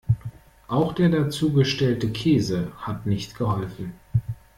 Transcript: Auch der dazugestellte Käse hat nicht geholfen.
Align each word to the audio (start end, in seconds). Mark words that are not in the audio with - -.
Auch 0.67 0.93
der 0.93 1.09
dazugestellte 1.09 2.09
Käse 2.09 2.71
hat 2.79 3.05
nicht 3.05 3.37
geholfen. 3.37 3.93